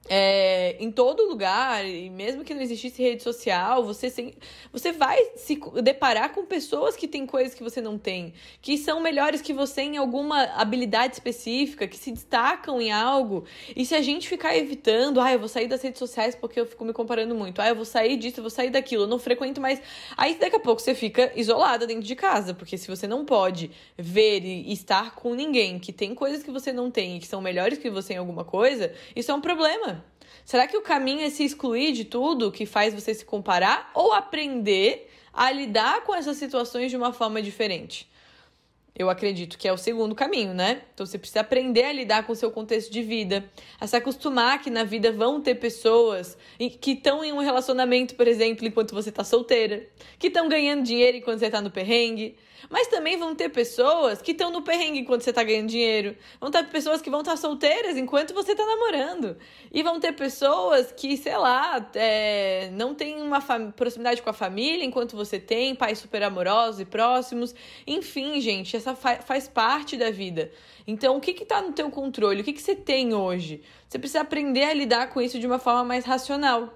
é, 0.09 0.75
em 0.79 0.91
todo 0.91 1.27
lugar, 1.27 1.85
e 1.85 2.09
mesmo 2.09 2.43
que 2.43 2.53
não 2.53 2.61
existisse 2.61 3.01
rede 3.01 3.23
social, 3.23 3.83
você, 3.83 4.09
sem, 4.09 4.33
você 4.71 4.91
vai 4.91 5.17
se 5.35 5.59
deparar 5.83 6.33
com 6.33 6.45
pessoas 6.45 6.95
que 6.95 7.07
têm 7.07 7.25
coisas 7.25 7.53
que 7.53 7.63
você 7.63 7.81
não 7.81 7.97
tem, 7.97 8.33
que 8.61 8.77
são 8.77 8.99
melhores 8.99 9.41
que 9.41 9.53
você 9.53 9.81
em 9.81 9.97
alguma 9.97 10.43
habilidade 10.55 11.13
específica, 11.13 11.87
que 11.87 11.97
se 11.97 12.11
destacam 12.11 12.81
em 12.81 12.91
algo. 12.91 13.45
E 13.75 13.85
se 13.85 13.95
a 13.95 14.01
gente 14.01 14.27
ficar 14.27 14.55
evitando, 14.55 15.19
ah, 15.19 15.31
eu 15.31 15.39
vou 15.39 15.49
sair 15.49 15.67
das 15.67 15.81
redes 15.81 15.99
sociais 15.99 16.35
porque 16.35 16.59
eu 16.59 16.65
fico 16.65 16.85
me 16.85 16.93
comparando 16.93 17.35
muito, 17.35 17.61
ah, 17.61 17.67
eu 17.67 17.75
vou 17.75 17.85
sair 17.85 18.17
disso, 18.17 18.39
eu 18.39 18.43
vou 18.43 18.49
sair 18.49 18.69
daquilo, 18.69 19.03
eu 19.03 19.07
não 19.07 19.19
frequento 19.19 19.59
mais. 19.59 19.81
Aí 20.15 20.35
daqui 20.35 20.55
a 20.55 20.59
pouco 20.59 20.81
você 20.81 20.95
fica 20.95 21.31
isolada 21.35 21.85
dentro 21.85 22.03
de 22.03 22.15
casa, 22.15 22.53
porque 22.53 22.77
se 22.77 22.87
você 22.87 23.07
não 23.07 23.25
pode 23.25 23.71
ver 23.97 24.43
e 24.43 24.71
estar 24.71 25.15
com 25.15 25.33
ninguém 25.33 25.79
que 25.79 25.91
tem 25.91 26.15
coisas 26.15 26.43
que 26.43 26.51
você 26.51 26.71
não 26.71 26.89
tem 26.89 27.17
e 27.17 27.19
que 27.19 27.27
são 27.27 27.41
melhores 27.41 27.77
que 27.77 27.89
você 27.89 28.13
em 28.13 28.17
alguma 28.17 28.45
coisa, 28.45 28.93
isso 29.15 29.31
é 29.31 29.33
um 29.33 29.41
problema. 29.41 29.96
Será 30.45 30.65
que 30.65 30.77
o 30.77 30.81
caminho 30.81 31.21
é 31.21 31.29
se 31.29 31.43
excluir 31.43 31.91
de 31.91 32.05
tudo 32.05 32.51
que 32.51 32.65
faz 32.65 32.93
você 32.93 33.13
se 33.13 33.25
comparar 33.25 33.91
ou 33.93 34.13
aprender 34.13 35.09
a 35.33 35.51
lidar 35.51 36.03
com 36.03 36.15
essas 36.15 36.37
situações 36.37 36.89
de 36.89 36.97
uma 36.97 37.11
forma 37.11 37.41
diferente? 37.41 38.09
Eu 38.97 39.11
acredito 39.11 39.59
que 39.59 39.67
é 39.67 39.71
o 39.71 39.77
segundo 39.77 40.15
caminho, 40.15 40.55
né? 40.55 40.81
Então 40.91 41.05
você 41.05 41.19
precisa 41.19 41.41
aprender 41.41 41.83
a 41.83 41.91
lidar 41.91 42.25
com 42.25 42.31
o 42.31 42.35
seu 42.35 42.49
contexto 42.49 42.91
de 42.91 43.03
vida, 43.03 43.47
a 43.79 43.85
se 43.85 43.95
acostumar 43.95 44.59
que 44.59 44.71
na 44.71 44.83
vida 44.83 45.11
vão 45.11 45.39
ter 45.39 45.55
pessoas 45.55 46.35
que 46.81 46.91
estão 46.91 47.23
em 47.23 47.31
um 47.31 47.39
relacionamento, 47.39 48.15
por 48.15 48.27
exemplo, 48.27 48.65
enquanto 48.65 48.95
você 48.95 49.09
está 49.09 49.23
solteira, 49.23 49.87
que 50.17 50.27
estão 50.27 50.49
ganhando 50.49 50.81
dinheiro 50.81 51.17
enquanto 51.17 51.37
você 51.39 51.45
está 51.45 51.61
no 51.61 51.69
perrengue, 51.69 52.35
mas 52.69 52.87
também 52.87 53.17
vão 53.17 53.35
ter 53.35 53.49
pessoas 53.49 54.21
que 54.21 54.31
estão 54.31 54.51
no 54.51 54.61
perrengue 54.61 54.99
enquanto 54.99 55.23
você 55.23 55.29
está 55.29 55.43
ganhando 55.43 55.67
dinheiro. 55.67 56.15
Vão 56.39 56.51
ter 56.51 56.63
pessoas 56.65 57.01
que 57.01 57.09
vão 57.09 57.19
estar 57.19 57.31
tá 57.31 57.37
solteiras 57.37 57.97
enquanto 57.97 58.33
você 58.33 58.51
está 58.51 58.65
namorando. 58.65 59.37
E 59.71 59.83
vão 59.83 59.99
ter 59.99 60.13
pessoas 60.13 60.91
que, 60.91 61.17
sei 61.17 61.37
lá, 61.37 61.89
é, 61.95 62.69
não 62.73 62.93
tem 62.93 63.21
uma 63.21 63.41
proximidade 63.75 64.21
com 64.21 64.29
a 64.29 64.33
família 64.33 64.83
enquanto 64.83 65.15
você 65.15 65.39
tem, 65.39 65.75
pais 65.75 65.99
super 65.99 66.23
amorosos 66.23 66.79
e 66.81 66.85
próximos. 66.85 67.53
Enfim, 67.85 68.39
gente, 68.41 68.75
essa 68.75 68.95
fa 68.95 69.17
faz 69.17 69.47
parte 69.47 69.97
da 69.97 70.11
vida. 70.11 70.51
Então, 70.85 71.17
o 71.17 71.21
que 71.21 71.31
está 71.31 71.61
no 71.61 71.73
teu 71.73 71.89
controle? 71.89 72.41
O 72.41 72.43
que, 72.43 72.53
que 72.53 72.61
você 72.61 72.75
tem 72.75 73.13
hoje? 73.13 73.61
Você 73.87 73.99
precisa 73.99 74.21
aprender 74.21 74.63
a 74.63 74.73
lidar 74.73 75.09
com 75.09 75.21
isso 75.21 75.39
de 75.39 75.45
uma 75.47 75.59
forma 75.59 75.83
mais 75.83 76.05
racional. 76.05 76.73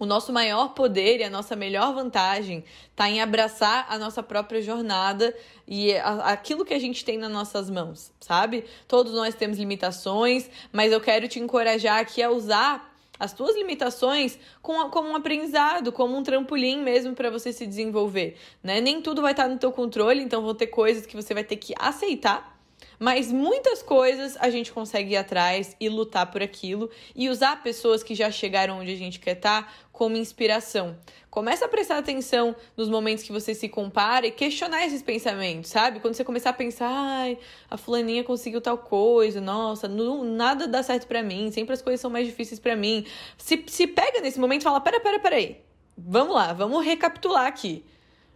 O 0.00 0.06
nosso 0.06 0.32
maior 0.32 0.70
poder 0.70 1.20
e 1.20 1.24
a 1.24 1.28
nossa 1.28 1.54
melhor 1.54 1.92
vantagem 1.92 2.64
está 2.90 3.06
em 3.10 3.20
abraçar 3.20 3.84
a 3.86 3.98
nossa 3.98 4.22
própria 4.22 4.62
jornada 4.62 5.36
e 5.68 5.92
aquilo 6.24 6.64
que 6.64 6.72
a 6.72 6.78
gente 6.78 7.04
tem 7.04 7.18
nas 7.18 7.30
nossas 7.30 7.68
mãos, 7.68 8.10
sabe? 8.18 8.64
Todos 8.88 9.12
nós 9.12 9.34
temos 9.34 9.58
limitações, 9.58 10.48
mas 10.72 10.90
eu 10.90 11.02
quero 11.02 11.28
te 11.28 11.38
encorajar 11.38 11.98
aqui 11.98 12.22
a 12.22 12.30
usar 12.30 12.96
as 13.18 13.34
tuas 13.34 13.54
limitações 13.54 14.38
como 14.62 15.06
um 15.06 15.16
aprendizado, 15.16 15.92
como 15.92 16.16
um 16.16 16.22
trampolim 16.22 16.82
mesmo 16.82 17.14
para 17.14 17.28
você 17.28 17.52
se 17.52 17.66
desenvolver, 17.66 18.38
né? 18.62 18.80
Nem 18.80 19.02
tudo 19.02 19.20
vai 19.20 19.32
estar 19.32 19.48
no 19.48 19.58
teu 19.58 19.70
controle, 19.70 20.22
então 20.22 20.40
vão 20.40 20.54
ter 20.54 20.68
coisas 20.68 21.04
que 21.04 21.14
você 21.14 21.34
vai 21.34 21.44
ter 21.44 21.56
que 21.56 21.74
aceitar 21.78 22.58
mas 22.98 23.32
muitas 23.32 23.82
coisas 23.82 24.36
a 24.38 24.50
gente 24.50 24.70
consegue 24.70 25.14
ir 25.14 25.16
atrás 25.16 25.74
e 25.80 25.88
lutar 25.88 26.30
por 26.30 26.42
aquilo 26.42 26.90
e 27.16 27.28
usar 27.30 27.62
pessoas 27.62 28.02
que 28.02 28.14
já 28.14 28.30
chegaram 28.30 28.80
onde 28.80 28.92
a 28.92 28.96
gente 28.96 29.18
quer 29.18 29.36
estar 29.36 29.62
tá 29.62 29.72
como 30.00 30.16
inspiração. 30.16 30.96
Começa 31.28 31.66
a 31.66 31.68
prestar 31.68 31.98
atenção 31.98 32.56
nos 32.74 32.88
momentos 32.88 33.22
que 33.22 33.30
você 33.30 33.54
se 33.54 33.68
compara 33.68 34.26
e 34.26 34.30
questionar 34.30 34.86
esses 34.86 35.02
pensamentos, 35.02 35.70
sabe? 35.70 36.00
Quando 36.00 36.14
você 36.14 36.24
começar 36.24 36.48
a 36.48 36.54
pensar, 36.54 36.88
ai, 36.90 37.36
a 37.70 37.76
fulaninha 37.76 38.24
conseguiu 38.24 38.62
tal 38.62 38.78
coisa, 38.78 39.42
nossa, 39.42 39.86
não, 39.86 40.24
nada 40.24 40.66
dá 40.66 40.82
certo 40.82 41.06
para 41.06 41.22
mim, 41.22 41.50
sempre 41.52 41.74
as 41.74 41.82
coisas 41.82 42.00
são 42.00 42.10
mais 42.10 42.26
difíceis 42.26 42.58
para 42.58 42.74
mim. 42.74 43.04
Se, 43.36 43.62
se 43.66 43.86
pega 43.86 44.22
nesse 44.22 44.40
momento 44.40 44.62
e 44.62 44.64
fala, 44.64 44.80
pera, 44.80 44.98
pera, 45.00 45.18
pera 45.18 45.36
aí. 45.36 45.60
Vamos 45.98 46.34
lá, 46.34 46.54
vamos 46.54 46.82
recapitular 46.82 47.46
aqui. 47.46 47.84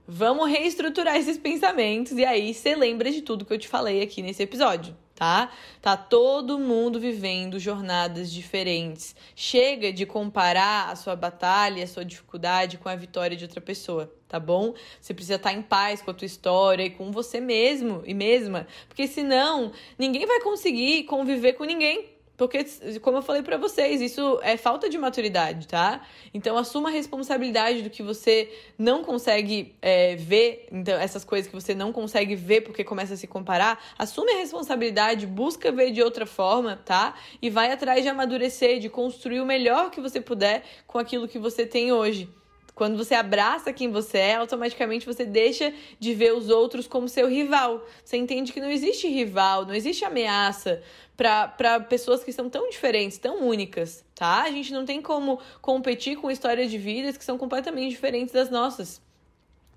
Vamos 0.06 0.50
reestruturar 0.50 1.16
esses 1.16 1.38
pensamentos 1.38 2.12
e 2.12 2.26
aí 2.26 2.52
você 2.52 2.76
lembra 2.76 3.11
de 3.11 3.23
tudo 3.23 3.47
que 3.47 3.54
eu 3.54 3.59
te 3.59 3.68
falei 3.68 4.02
aqui 4.02 4.21
nesse 4.21 4.42
episódio, 4.42 4.94
tá? 5.14 5.50
Tá 5.80 5.97
todo 5.97 6.59
mundo 6.59 6.99
vivendo 6.99 7.59
jornadas 7.59 8.30
diferentes. 8.33 9.14
Chega 9.35 9.92
de 9.92 10.04
comparar 10.04 10.90
a 10.90 10.97
sua 10.97 11.14
batalha, 11.14 11.85
a 11.85 11.87
sua 11.87 12.04
dificuldade 12.04 12.78
com 12.78 12.88
a 12.88 12.97
vitória 12.97 13.37
de 13.37 13.44
outra 13.44 13.61
pessoa, 13.61 14.12
tá 14.28 14.40
bom? 14.40 14.75
Você 15.00 15.14
precisa 15.14 15.37
estar 15.37 15.52
em 15.52 15.62
paz 15.62 16.02
com 16.02 16.11
a 16.11 16.14
tua 16.14 16.26
história 16.26 16.85
e 16.85 16.90
com 16.90 17.12
você 17.12 17.40
mesmo 17.40 18.02
e 18.04 18.14
mesma, 18.14 18.66
porque 18.88 19.06
senão 19.06 19.73
ninguém 19.99 20.26
vai 20.26 20.40
conseguir 20.40 21.04
conviver 21.04 21.54
com 21.54 21.64
ninguém. 21.64 22.13
Porque, 22.36 22.64
como 23.00 23.18
eu 23.18 23.22
falei 23.22 23.42
para 23.42 23.56
vocês, 23.56 24.00
isso 24.00 24.40
é 24.42 24.56
falta 24.56 24.88
de 24.88 24.98
maturidade, 24.98 25.68
tá? 25.68 26.00
Então, 26.32 26.56
assuma 26.56 26.88
a 26.88 26.92
responsabilidade 26.92 27.82
do 27.82 27.90
que 27.90 28.02
você 28.02 28.52
não 28.76 29.04
consegue 29.04 29.74
é, 29.80 30.16
ver, 30.16 30.66
então, 30.72 30.98
essas 30.98 31.24
coisas 31.24 31.48
que 31.48 31.54
você 31.54 31.74
não 31.74 31.92
consegue 31.92 32.34
ver 32.34 32.62
porque 32.62 32.82
começa 32.82 33.14
a 33.14 33.16
se 33.16 33.28
comparar. 33.28 33.80
Assume 33.96 34.32
a 34.32 34.36
responsabilidade, 34.38 35.26
busca 35.26 35.70
ver 35.70 35.92
de 35.92 36.02
outra 36.02 36.26
forma, 36.26 36.76
tá? 36.84 37.14
E 37.40 37.48
vai 37.48 37.70
atrás 37.70 38.02
de 38.02 38.08
amadurecer, 38.08 38.80
de 38.80 38.88
construir 38.88 39.40
o 39.40 39.46
melhor 39.46 39.90
que 39.90 40.00
você 40.00 40.20
puder 40.20 40.64
com 40.86 40.98
aquilo 40.98 41.28
que 41.28 41.38
você 41.38 41.64
tem 41.64 41.92
hoje. 41.92 42.28
Quando 42.75 42.97
você 42.97 43.14
abraça 43.14 43.73
quem 43.73 43.90
você 43.90 44.19
é, 44.19 44.35
automaticamente 44.35 45.07
você 45.07 45.25
deixa 45.25 45.73
de 45.99 46.12
ver 46.12 46.35
os 46.35 46.50
outros 46.50 46.88
como 46.88 47.09
seu 47.09 47.28
rival. 47.28 47.87
Você 48.04 48.16
entende 48.16 48.52
que 48.52 48.61
não 48.61 48.71
existe 48.71 49.07
rival, 49.07 49.64
não 49.64 49.75
existe 49.75 50.04
ameaça 50.04 50.83
para 51.16 51.81
pessoas 51.88 52.25
que 52.25 52.33
são 52.33 52.50
tão 52.50 52.69
diferentes, 52.69 53.16
tão 53.19 53.47
únicas, 53.47 54.04
tá? 54.14 54.43
A 54.43 54.50
gente 54.50 54.73
não 54.73 54.85
tem 54.85 55.00
como 55.00 55.38
competir 55.61 56.16
com 56.16 56.31
histórias 56.31 56.69
de 56.71 56.76
vidas 56.76 57.16
que 57.16 57.25
são 57.25 57.38
completamente 57.38 57.90
diferentes 57.90 58.35
das 58.35 58.50
nossas. 58.50 59.00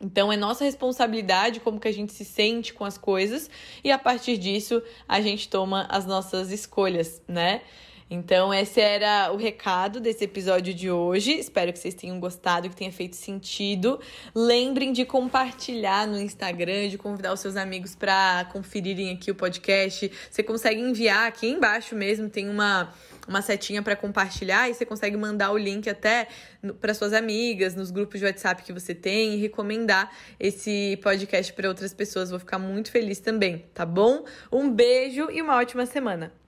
Então 0.02 0.32
é 0.32 0.38
nossa 0.38 0.64
responsabilidade 0.64 1.60
como 1.60 1.80
que 1.80 1.88
a 1.88 1.94
gente 1.94 2.14
se 2.14 2.26
sente 2.26 2.74
com 2.74 2.86
as 2.86 2.98
coisas 2.98 3.50
e 3.84 3.92
a 3.92 3.98
partir 3.98 4.38
disso 4.38 4.82
a 5.08 5.22
gente 5.22 5.50
toma 5.50 5.88
as 5.90 6.06
nossas 6.06 6.52
escolhas, 6.52 7.22
né? 7.28 7.62
Então, 8.10 8.54
esse 8.54 8.80
era 8.80 9.32
o 9.34 9.38
recado 9.38 10.00
desse 10.00 10.24
episódio 10.24 10.74
de 10.74 10.90
hoje. 10.90 11.34
Espero 11.34 11.74
que 11.74 11.80
vocês 11.80 11.94
tenham 11.94 12.20
gostado, 12.20 12.70
que 12.70 12.76
tenha 12.76 12.92
feito 12.92 13.18
sentido. 13.18 14.00
Lembrem 14.34 14.94
de 14.94 15.04
compartilhar 15.04 16.08
no 16.08 16.18
Instagram, 16.18 16.88
de 16.88 16.98
convidar 16.98 17.34
os 17.34 17.42
seus 17.42 17.58
amigos 17.58 17.96
para 17.96 18.48
conferirem 18.52 19.12
aqui 19.12 19.30
o 19.30 19.36
podcast. 19.36 20.10
Você 20.32 20.42
consegue 20.42 20.80
enviar 20.80 21.28
aqui 21.28 21.48
embaixo 21.48 21.96
mesmo, 21.96 22.30
tem 22.30 22.50
uma 22.50 22.94
uma 23.28 23.42
setinha 23.42 23.84
para 23.84 23.94
compartilhar 23.94 24.70
e 24.70 24.74
você 24.74 24.86
consegue 24.86 25.18
mandar 25.18 25.52
o 25.52 25.58
link 25.58 25.90
até 25.90 26.30
para 26.80 26.94
suas 26.94 27.12
amigas, 27.12 27.76
nos 27.76 27.92
grupos 27.92 28.22
de 28.22 28.26
WhatsApp 28.26 28.64
que 28.64 28.72
você 28.72 28.96
tem 28.96 29.34
e 29.34 29.38
recomendar 29.38 30.10
esse 30.40 30.98
podcast 31.04 31.52
para 31.52 31.68
outras 31.68 31.94
pessoas. 31.94 32.30
Vou 32.30 32.40
ficar 32.40 32.58
muito 32.58 32.90
feliz 32.90 33.20
também, 33.20 33.66
tá 33.74 33.86
bom? 33.86 34.24
Um 34.50 34.72
beijo 34.72 35.30
e 35.30 35.42
uma 35.42 35.58
ótima 35.58 35.86
semana. 35.86 36.47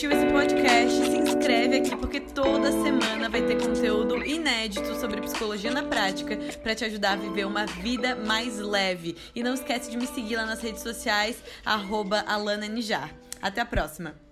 Curtiu 0.00 0.12
esse 0.12 0.32
podcast, 0.32 0.96
se 0.96 1.18
inscreve 1.18 1.76
aqui 1.76 1.94
porque 1.94 2.20
toda 2.20 2.72
semana 2.72 3.28
vai 3.28 3.42
ter 3.42 3.60
conteúdo 3.60 4.24
inédito 4.24 4.98
sobre 4.98 5.20
psicologia 5.20 5.70
na 5.70 5.82
prática 5.82 6.38
para 6.62 6.74
te 6.74 6.86
ajudar 6.86 7.12
a 7.12 7.16
viver 7.16 7.46
uma 7.46 7.66
vida 7.66 8.16
mais 8.16 8.58
leve. 8.58 9.14
E 9.34 9.42
não 9.42 9.52
esquece 9.52 9.90
de 9.90 9.98
me 9.98 10.06
seguir 10.06 10.36
lá 10.36 10.46
nas 10.46 10.62
redes 10.62 10.82
sociais, 10.82 11.44
arroba 11.66 12.24
Alana 12.26 12.66
Nijar. 12.66 13.14
Até 13.42 13.60
a 13.60 13.66
próxima! 13.66 14.29